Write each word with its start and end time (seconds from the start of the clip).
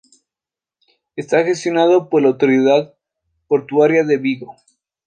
Está 1.15 1.43
gestionado 1.43 2.09
por 2.09 2.23
la 2.23 2.29
autoridad 2.29 2.95
portuaria 3.45 4.03
de 4.03 4.17
Vigo. 4.17 4.55